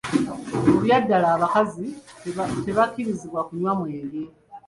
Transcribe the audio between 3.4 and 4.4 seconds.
kunywa mwenge.